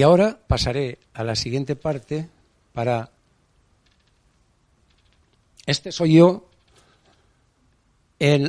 [0.00, 2.26] Y ahora pasaré a la siguiente parte
[2.72, 3.10] para...
[5.66, 6.48] Este soy yo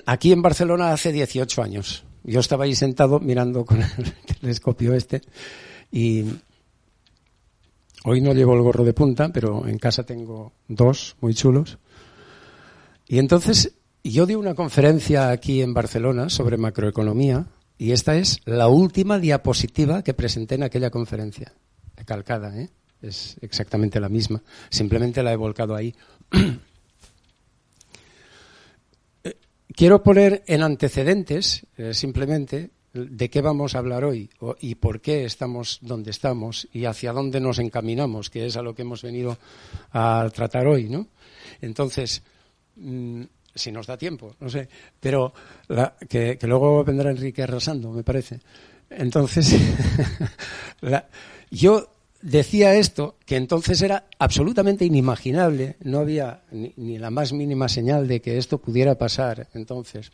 [0.05, 2.05] aquí en Barcelona hace 18 años.
[2.23, 5.23] Yo estaba ahí sentado mirando con el telescopio este
[5.91, 6.23] y
[8.05, 11.80] hoy no llevo el gorro de punta, pero en casa tengo dos muy chulos.
[13.09, 13.73] Y entonces
[14.05, 17.45] yo di una conferencia aquí en Barcelona sobre macroeconomía
[17.81, 21.52] y esta es la última diapositiva que presenté en aquella conferencia.
[22.05, 22.70] Calcada, ¿eh?
[23.02, 24.44] Es exactamente la misma.
[24.70, 25.95] Simplemente la he volcado ahí.
[29.23, 29.38] Eh,
[29.73, 35.25] quiero poner en antecedentes, eh, simplemente, de qué vamos a hablar hoy y por qué
[35.25, 39.39] estamos donde estamos y hacia dónde nos encaminamos, que es a lo que hemos venido
[39.91, 41.08] a tratar hoy, ¿no?
[41.61, 42.22] Entonces,
[42.75, 44.67] mm, si nos da tiempo, no sé,
[44.99, 45.33] pero
[46.09, 48.39] que, luego vendrá Enrique arrasando, me parece.
[48.89, 49.55] Entonces,
[51.52, 51.88] yo
[52.21, 58.21] decía esto, que entonces era absolutamente inimaginable, no había ni, la más mínima señal de
[58.21, 60.11] que esto pudiera pasar entonces.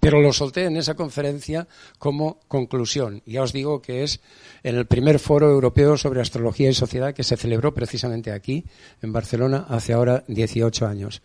[0.00, 3.22] Pero lo solté en esa conferencia como conclusión.
[3.26, 4.20] Ya os digo que es
[4.62, 8.64] en el primer foro europeo sobre astrología y sociedad que se celebró precisamente aquí,
[9.02, 11.20] en Barcelona, hace ahora 18 años.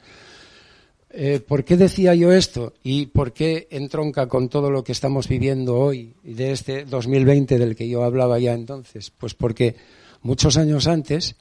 [1.20, 2.74] Eh, ¿Por qué decía yo esto?
[2.84, 7.76] ¿Y por qué entronca con todo lo que estamos viviendo hoy, de este 2020 del
[7.76, 9.10] que yo hablaba ya entonces?
[9.10, 9.76] Pues porque
[10.22, 11.36] muchos años antes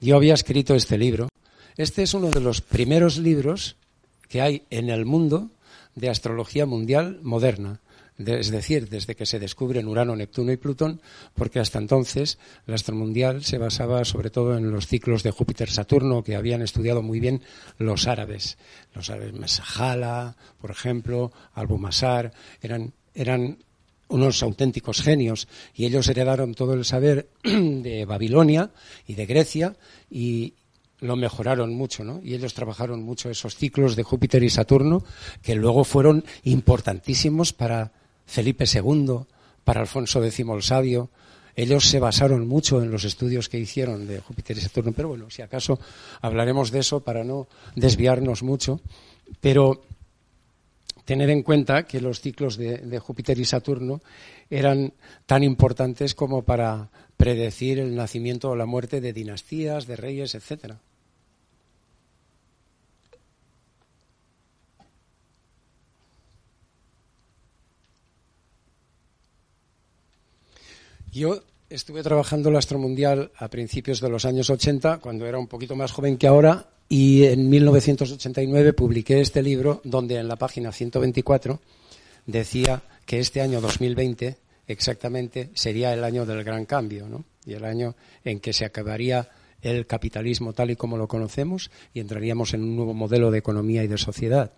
[0.00, 1.28] yo había escrito este libro.
[1.76, 3.76] Este es uno de los primeros libros
[4.28, 5.50] que hay en el mundo
[5.94, 7.78] de astrología mundial moderna
[8.18, 11.00] es decir, desde que se descubren Urano, Neptuno y Plutón,
[11.34, 16.36] porque hasta entonces el astromundial se basaba sobre todo en los ciclos de Júpiter-Saturno que
[16.36, 17.42] habían estudiado muy bien
[17.78, 18.56] los árabes.
[18.94, 22.32] Los árabes Mesajala, por ejemplo, Albumasar,
[22.62, 23.58] eran, eran
[24.08, 28.70] unos auténticos genios y ellos heredaron todo el saber de Babilonia
[29.06, 29.76] y de Grecia
[30.10, 30.54] y,
[31.00, 32.20] lo mejoraron mucho, ¿no?
[32.22, 35.04] Y ellos trabajaron mucho esos ciclos de Júpiter y Saturno
[35.42, 37.92] que luego fueron importantísimos para
[38.26, 39.20] Felipe II,
[39.64, 41.10] para Alfonso X el Sabio.
[41.54, 45.30] Ellos se basaron mucho en los estudios que hicieron de Júpiter y Saturno, pero bueno,
[45.30, 45.80] si acaso
[46.20, 48.80] hablaremos de eso para no desviarnos mucho.
[49.40, 49.84] Pero
[51.06, 54.02] tener en cuenta que los ciclos de, de Júpiter y Saturno
[54.50, 54.92] eran
[55.24, 60.78] tan importantes como para predecir el nacimiento o la muerte de dinastías, de reyes, etcétera.
[71.16, 71.40] Yo
[71.70, 75.90] estuve trabajando el astromundial a principios de los años 80, cuando era un poquito más
[75.90, 81.58] joven que ahora, y en 1989 publiqué este libro donde en la página 124
[82.26, 87.24] decía que este año 2020 exactamente sería el año del gran cambio, ¿no?
[87.46, 89.30] Y el año en que se acabaría
[89.62, 93.82] el capitalismo tal y como lo conocemos y entraríamos en un nuevo modelo de economía
[93.82, 94.52] y de sociedad.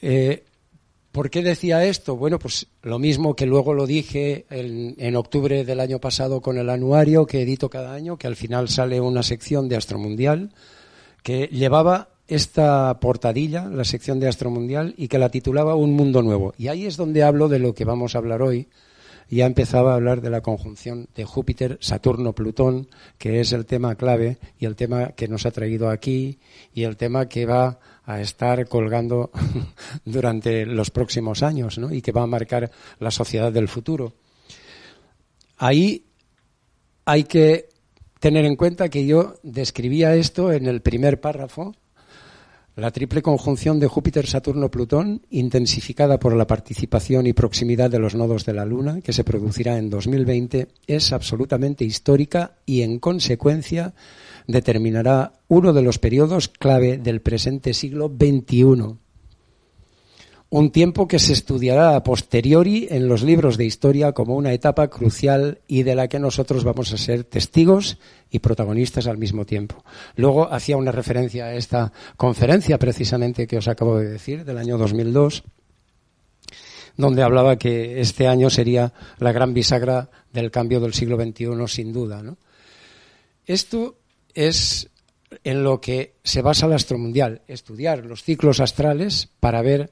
[0.00, 0.44] Eh,
[1.12, 2.16] ¿Por qué decía esto?
[2.16, 6.70] Bueno, pues lo mismo que luego lo dije en, octubre del año pasado con el
[6.70, 10.54] anuario que edito cada año, que al final sale una sección de Astromundial
[11.22, 16.54] que llevaba esta portadilla, la sección de Astromundial, y que la titulaba Un Mundo Nuevo.
[16.56, 18.68] Y ahí es donde hablo de lo que vamos a hablar hoy.
[19.32, 23.94] Ya empezaba a hablar de la conjunción de Júpiter, Saturno, Plutón, que es el tema
[23.94, 26.38] clave y el tema que nos ha traído aquí
[26.74, 29.30] y el tema que va a estar colgando
[30.04, 31.90] durante los próximos años ¿no?
[31.94, 34.12] y que va a marcar la sociedad del futuro.
[35.56, 36.04] Ahí
[37.06, 37.70] hay que
[38.20, 41.74] tener en cuenta que yo describía esto en el primer párrafo,
[42.74, 48.14] la triple conjunción de Júpiter, Saturno, Plutón, intensificada por la participación y proximidad de los
[48.14, 53.92] nodos de la Luna, que se producirá en 2020, es absolutamente histórica y, en consecuencia,
[54.46, 58.96] determinará uno de los periodos clave del presente siglo XXI.
[60.52, 64.88] Un tiempo que se estudiará a posteriori en los libros de historia como una etapa
[64.88, 67.96] crucial y de la que nosotros vamos a ser testigos
[68.28, 69.82] y protagonistas al mismo tiempo.
[70.14, 74.76] Luego hacía una referencia a esta conferencia precisamente que os acabo de decir del año
[74.76, 75.42] 2002
[76.98, 81.94] donde hablaba que este año sería la gran bisagra del cambio del siglo XXI, sin
[81.94, 82.22] duda.
[83.46, 83.96] Esto
[84.34, 84.90] es
[85.44, 89.90] en lo que se basa el astromundial, estudiar los ciclos astrales para ver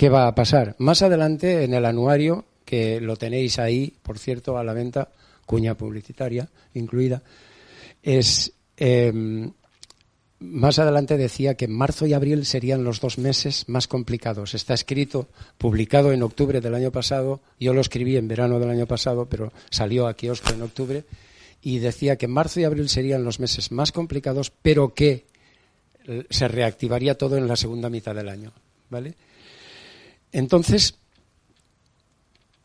[0.00, 0.76] qué va a pasar.
[0.78, 5.10] Más adelante, en el anuario, que lo tenéis ahí, por cierto, a la venta,
[5.44, 7.22] cuña publicitaria incluida,
[8.02, 9.52] es em,
[10.38, 14.54] más adelante decía que marzo y abril serían los dos meses más complicados.
[14.54, 17.42] Está escrito, publicado en octubre del año pasado.
[17.58, 21.04] Yo lo escribí en verano del año pasado, pero salió a kiosco en octubre.
[21.60, 25.26] Y decía que marzo y abril serían los meses más complicados, pero que
[26.06, 28.54] eh, se reactivaría todo en la segunda mitad del año.
[28.88, 29.14] ¿Vale?
[30.32, 30.94] Entonces,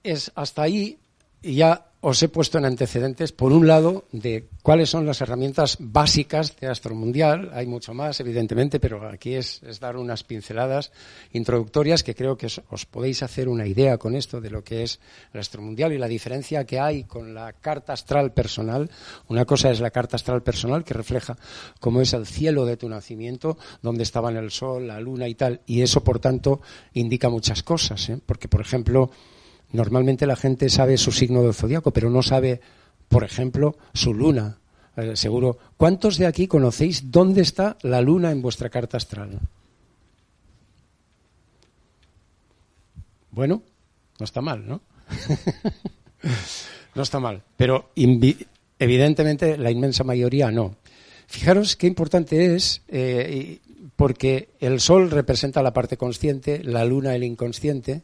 [0.03, 0.99] es hasta ahí
[1.41, 5.77] y ya os he puesto en antecedentes, por un lado, de cuáles son las herramientas
[5.79, 7.49] básicas de Astromundial.
[7.51, 10.91] Hay mucho más, evidentemente, pero aquí es, dar unas pinceladas
[11.33, 14.99] introductorias que creo que os, podéis hacer una idea con esto de lo que es
[15.33, 18.87] el Astromundial y la diferencia que hay con la carta astral personal.
[19.27, 21.35] Una cosa es la carta astral personal que refleja
[21.79, 25.61] cómo es el cielo de tu nacimiento, dónde estaban el sol, la luna y tal,
[25.65, 26.61] y eso, por tanto,
[26.93, 28.09] indica muchas cosas.
[28.09, 28.19] ¿eh?
[28.23, 29.09] Porque, por ejemplo,
[29.75, 32.61] Normalmente la gente sabe su signo del zodiaco, pero no sabe,
[33.07, 34.57] por ejemplo, su luna.
[34.97, 35.57] Eh, seguro.
[35.77, 39.39] ¿Cuántos de aquí conocéis dónde está la luna en vuestra carta astral?
[43.31, 43.61] Bueno,
[44.17, 44.81] no está mal, ¿no?
[46.95, 47.43] no está mal.
[47.57, 47.91] Pero
[48.79, 50.77] evidentemente la inmensa mayoría no.
[51.27, 53.59] Fijaros qué importante es, eh,
[53.95, 58.03] porque el Sol representa la parte consciente, la Luna el inconsciente,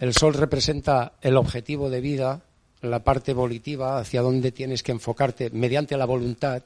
[0.00, 2.42] el sol representa el objetivo de vida,
[2.80, 6.62] la parte volitiva, hacia donde tienes que enfocarte mediante la voluntad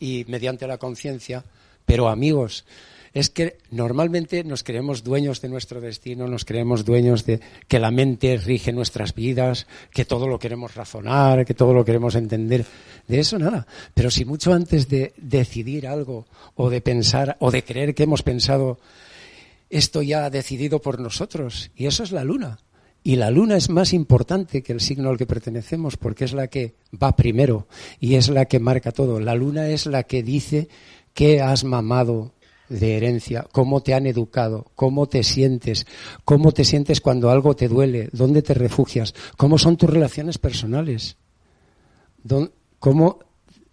[0.00, 1.44] y mediante la conciencia.
[1.84, 2.64] Pero amigos,
[3.12, 7.90] es que normalmente nos creemos dueños de nuestro destino, nos creemos dueños de que la
[7.90, 12.64] mente rige nuestras vidas, que todo lo queremos razonar, que todo lo queremos entender.
[13.06, 13.66] De eso nada.
[13.92, 18.22] Pero si mucho antes de decidir algo o de pensar o de creer que hemos
[18.22, 18.78] pensado
[19.72, 21.70] esto ya ha decidido por nosotros.
[21.74, 22.58] Y eso es la luna.
[23.02, 26.46] Y la luna es más importante que el signo al que pertenecemos porque es la
[26.46, 27.66] que va primero
[27.98, 29.18] y es la que marca todo.
[29.18, 30.68] La luna es la que dice
[31.14, 32.34] qué has mamado
[32.68, 35.86] de herencia, cómo te han educado, cómo te sientes,
[36.24, 41.16] cómo te sientes cuando algo te duele, dónde te refugias, cómo son tus relaciones personales,
[42.78, 43.18] cómo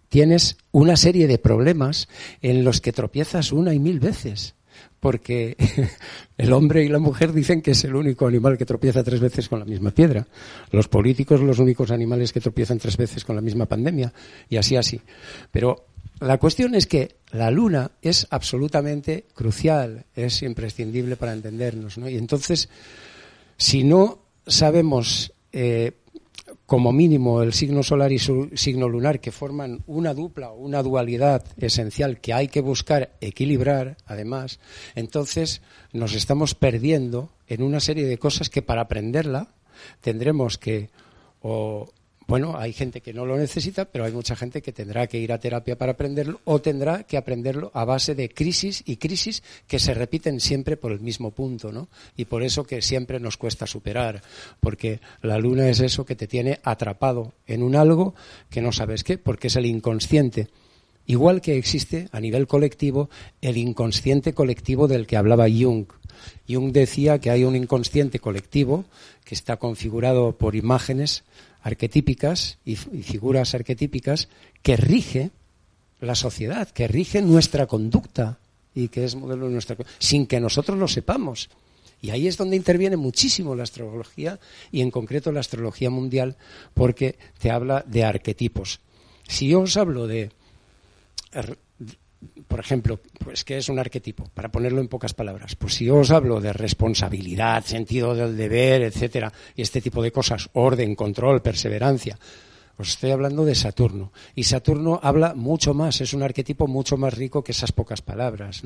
[0.08, 2.08] tienes una serie de problemas
[2.42, 4.54] en los que tropiezas una y mil veces
[5.00, 5.56] porque
[6.38, 9.48] el hombre y la mujer dicen que es el único animal que tropieza tres veces
[9.48, 10.26] con la misma piedra.
[10.70, 14.12] Los políticos los únicos animales que tropiezan tres veces con la misma pandemia
[14.48, 15.00] y así así.
[15.50, 15.86] Pero
[16.20, 22.08] la cuestión es que la luna es absolutamente crucial, es imprescindible para entendernos, ¿no?
[22.08, 22.68] Y entonces,
[23.56, 25.92] si no sabemos eh,
[26.70, 30.84] como mínimo el signo solar y su signo lunar, que forman una dupla o una
[30.84, 34.60] dualidad esencial que hay que buscar equilibrar, además,
[34.94, 35.62] entonces
[35.92, 39.48] nos estamos perdiendo en una serie de cosas que para aprenderla
[40.00, 40.90] tendremos que
[41.42, 41.88] o
[42.30, 45.32] bueno, hay gente que no lo necesita, pero hay mucha gente que tendrá que ir
[45.32, 49.80] a terapia para aprenderlo o tendrá que aprenderlo a base de crisis y crisis que
[49.80, 51.88] se repiten siempre por el mismo punto, ¿no?
[52.16, 54.22] Y por eso que siempre nos cuesta superar,
[54.60, 58.14] porque la luna es eso que te tiene atrapado en un algo
[58.48, 60.46] que no sabes qué, porque es el inconsciente.
[61.06, 63.10] Igual que existe a nivel colectivo
[63.40, 65.86] el inconsciente colectivo del que hablaba Jung.
[66.48, 68.84] Jung decía que hay un inconsciente colectivo
[69.24, 71.24] que está configurado por imágenes
[71.62, 74.28] arquetípicas y, figuras arquetípicas
[74.62, 75.30] que rige
[76.00, 78.38] la sociedad, que rige nuestra conducta
[78.74, 81.50] y que es modelo de nuestra sin que nosotros lo sepamos.
[82.02, 84.38] Y ahí es donde interviene muchísimo la astrología
[84.72, 86.36] y en concreto la astrología mundial
[86.72, 88.80] porque te habla de arquetipos.
[89.28, 90.30] Si yo os hablo de
[92.48, 94.28] por ejemplo, pues ¿qué es un arquetipo?
[94.34, 95.56] Para ponerlo en pocas palabras.
[95.56, 100.12] Pues si yo os hablo de responsabilidad, sentido del deber, etcétera, y este tipo de
[100.12, 102.18] cosas, orden, control, perseverancia,
[102.76, 104.10] os estoy hablando de Saturno.
[104.34, 108.62] Y Saturno habla mucho más, es un arquetipo mucho más rico que esas pocas palabras.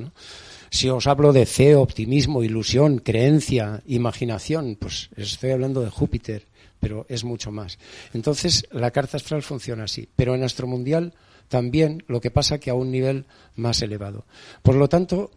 [0.70, 6.46] Si os hablo de fe, optimismo, ilusión, creencia, imaginación, pues estoy hablando de Júpiter,
[6.78, 7.78] pero es mucho más.
[8.12, 10.08] Entonces, la carta astral funciona así.
[10.14, 11.12] Pero en nuestro mundial
[11.48, 14.24] también, lo que pasa que a un nivel más elevado.
[14.62, 15.30] Por lo tanto,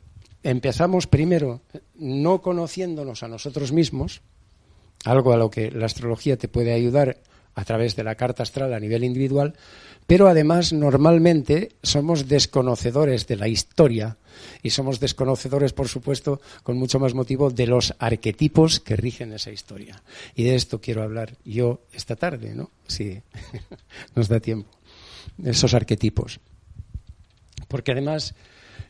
[0.44, 1.62] empezamos primero
[1.96, 4.22] no conociéndonos a nosotros mismos,
[5.06, 7.18] algo a lo que la astrología te puede ayudar
[7.56, 9.56] a través de la carta astral a nivel individual,
[10.06, 14.18] pero además normalmente somos desconocedores de la historia
[14.62, 19.52] y somos desconocedores, por supuesto, con mucho más motivo de los arquetipos que rigen esa
[19.52, 20.04] historia.
[20.36, 22.70] Y de esto quiero hablar yo esta tarde, ¿no?
[22.88, 23.20] Si
[24.16, 24.77] nos da tiempo
[25.44, 26.40] esos arquetipos.
[27.68, 28.36] Porque además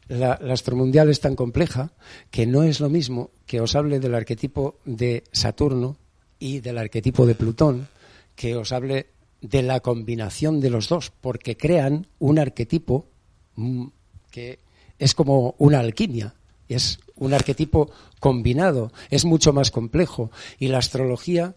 [0.07, 1.91] la, la, astromundial es tan compleja
[2.31, 5.97] que no es lo mismo que os hable del arquetipo de Saturno
[6.39, 7.87] y del arquetipo de Plutón,
[8.35, 9.07] que os hable
[9.41, 13.07] de la combinación de los dos, porque crean un arquetipo
[13.55, 13.85] mm,
[14.31, 14.59] que
[14.99, 16.35] es como una alquimia,
[16.67, 17.89] es un arquetipo
[18.19, 21.55] combinado, es mucho más complejo y la astrología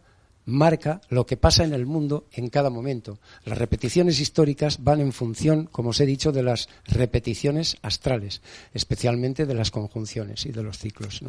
[0.51, 3.19] marca lo que pasa en el mundo en cada momento.
[3.45, 8.43] Las repeticiones históricas van en función, como os he dicho, de las repeticiones astrales,
[8.75, 11.23] especialmente de las conjunciones y de los ciclos.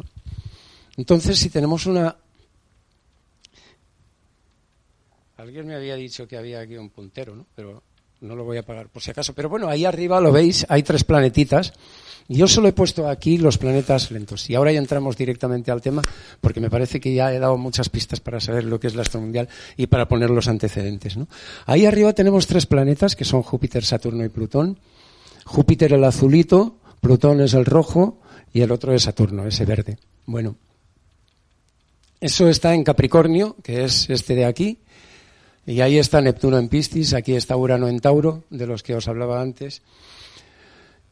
[0.96, 2.16] Entonces, si tenemos una...
[5.36, 7.46] Alguien me había dicho que había aquí un puntero, ¿no?
[7.56, 7.82] Pero
[8.22, 9.34] no lo voy a pagar por si acaso.
[9.34, 11.72] Pero bueno, ahí arriba lo veis, hay tres planetitas.
[12.28, 14.48] Yo solo he puesto aquí los planetas lentos.
[14.48, 16.02] Y ahora ya entramos directamente al tema,
[16.40, 19.02] porque me parece que ya he dado muchas pistas para saber lo que es la
[19.02, 21.16] astromundial y para poner los antecedentes.
[21.16, 21.28] ¿no?
[21.66, 24.78] Ahí arriba tenemos tres planetas, que son Júpiter, Saturno y Plutón.
[25.44, 28.20] Júpiter el azulito, Plutón es el rojo
[28.52, 29.98] y el otro es Saturno, ese verde.
[30.24, 30.56] Bueno,
[32.20, 34.78] eso está en Capricornio, que es este de aquí.
[35.64, 39.06] Y ahí está Neptuno en Piscis, aquí está Urano en Tauro, de los que os
[39.06, 39.82] hablaba antes.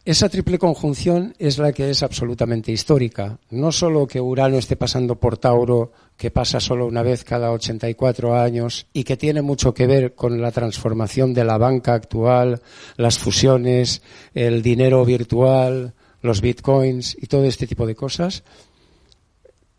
[0.05, 3.39] Esa triple conjunción es la que es absolutamente histórica.
[3.51, 8.35] No solo que Urano esté pasando por Tauro, que pasa solo una vez cada 84
[8.35, 12.61] años y que tiene mucho que ver con la transformación de la banca actual,
[12.97, 14.03] las fusiones,
[14.35, 18.43] el dinero virtual, los bitcoins y todo este tipo de cosas,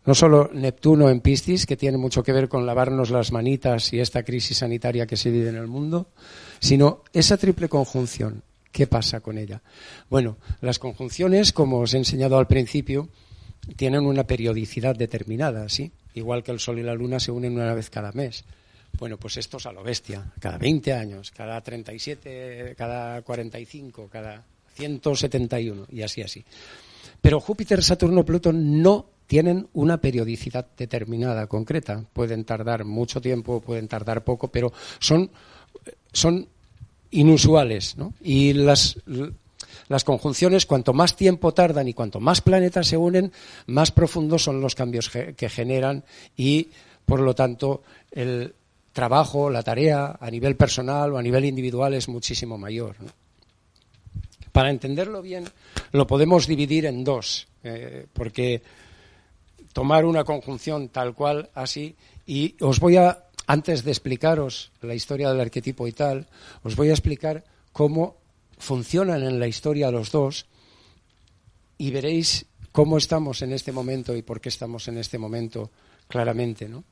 [0.04, 4.00] no solo Neptuno en Piscis, que tiene mucho que ver con lavarnos las manitas y
[4.00, 6.08] esta crisis sanitaria que se vive en el mundo,
[6.58, 8.42] sino esa triple conjunción.
[8.72, 9.62] ¿Qué pasa con ella?
[10.08, 13.08] Bueno, las conjunciones, como os he enseñado al principio,
[13.76, 15.92] tienen una periodicidad determinada, ¿sí?
[16.14, 18.44] Igual que el Sol y la Luna se unen una vez cada mes.
[18.98, 20.32] Bueno, pues esto es a lo bestia.
[20.40, 24.44] Cada 20 años, cada 37, cada 45, cada
[24.74, 26.44] 171 y así, así.
[27.20, 32.04] Pero Júpiter, Saturno, Plutón no tienen una periodicidad determinada, concreta.
[32.12, 35.30] Pueden tardar mucho tiempo, pueden tardar poco, pero son,
[36.12, 36.48] son
[37.10, 37.96] inusuales.
[37.96, 38.14] ¿no?
[38.20, 38.98] Y las,
[39.88, 43.32] las conjunciones, cuanto más tiempo tardan y cuanto más planetas se unen,
[43.66, 46.04] más profundos son los cambios que generan
[46.36, 46.68] y,
[47.04, 48.54] por lo tanto, el
[48.92, 52.96] trabajo, la tarea a nivel personal o a nivel individual es muchísimo mayor.
[54.52, 55.44] Para entenderlo bien,
[55.92, 58.62] lo podemos dividir en dos, eh, porque
[59.72, 65.30] tomar una conjunción tal cual así y os voy a antes de explicaros la historia
[65.30, 66.28] del arquetipo y tal,
[66.62, 68.16] os voy a explicar cómo
[68.58, 70.46] funcionan en la historia los dos
[71.76, 75.70] y veréis cómo estamos en este momento y por qué estamos en este momento
[76.06, 76.84] claramente, ¿no?